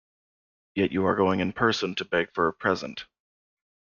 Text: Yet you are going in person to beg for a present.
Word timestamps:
Yet 0.73 0.91
you 0.91 1.05
are 1.05 1.15
going 1.15 1.41
in 1.41 1.53
person 1.53 1.93
to 1.93 2.05
beg 2.05 2.33
for 2.33 2.47
a 2.47 2.53
present. 2.53 3.05